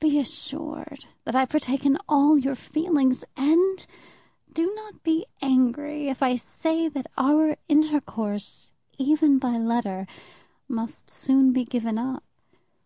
Be 0.00 0.18
assured 0.18 1.04
that 1.24 1.34
I 1.34 1.44
partake 1.44 1.84
in 1.84 1.98
all 2.08 2.38
your 2.38 2.54
feelings, 2.54 3.26
and 3.36 3.86
do 4.50 4.74
not 4.74 5.02
be 5.02 5.26
angry 5.42 6.08
if 6.08 6.22
I 6.22 6.36
say 6.36 6.88
that 6.88 7.08
our 7.18 7.58
intercourse, 7.68 8.72
even 8.96 9.38
by 9.38 9.58
letter, 9.58 10.06
must 10.66 11.10
soon 11.10 11.52
be 11.52 11.66
given 11.66 11.98
up. 11.98 12.24